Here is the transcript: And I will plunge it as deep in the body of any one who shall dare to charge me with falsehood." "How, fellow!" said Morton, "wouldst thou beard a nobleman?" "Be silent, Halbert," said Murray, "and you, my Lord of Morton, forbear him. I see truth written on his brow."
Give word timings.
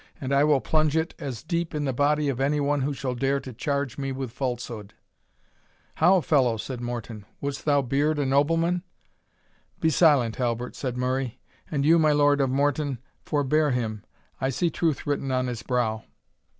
And 0.19 0.33
I 0.33 0.43
will 0.43 0.61
plunge 0.61 0.97
it 0.97 1.13
as 1.19 1.43
deep 1.43 1.75
in 1.75 1.85
the 1.85 1.93
body 1.93 2.27
of 2.27 2.39
any 2.39 2.59
one 2.59 2.81
who 2.81 2.91
shall 2.91 3.13
dare 3.13 3.39
to 3.41 3.53
charge 3.53 3.99
me 3.99 4.11
with 4.11 4.31
falsehood." 4.31 4.95
"How, 5.97 6.21
fellow!" 6.21 6.57
said 6.57 6.81
Morton, 6.81 7.23
"wouldst 7.39 7.65
thou 7.65 7.83
beard 7.83 8.17
a 8.17 8.25
nobleman?" 8.25 8.81
"Be 9.79 9.91
silent, 9.91 10.37
Halbert," 10.37 10.75
said 10.75 10.97
Murray, 10.97 11.39
"and 11.69 11.85
you, 11.85 11.99
my 11.99 12.13
Lord 12.13 12.41
of 12.41 12.49
Morton, 12.49 12.97
forbear 13.21 13.69
him. 13.69 14.03
I 14.39 14.49
see 14.49 14.71
truth 14.71 15.05
written 15.05 15.29
on 15.31 15.45
his 15.45 15.61
brow." 15.61 16.03